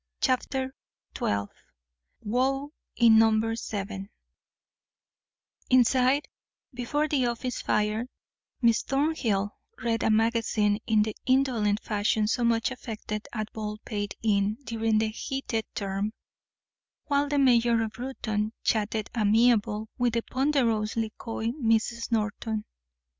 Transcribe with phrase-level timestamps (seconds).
[0.19, 0.73] CHAPTER
[1.15, 1.45] XII
[2.23, 4.09] WOE IN NUMBER SEVEN
[5.69, 6.27] Inside,
[6.73, 8.07] before the office fire,
[8.63, 9.51] Miss Thornhill
[9.83, 15.09] read a magazine in the indolent fashion so much affected at Baldpate Inn during the
[15.09, 16.13] heated term;
[17.05, 22.11] while the mayor of Reuton chatted amiably with the ponderously coy Mrs.
[22.11, 22.65] Norton.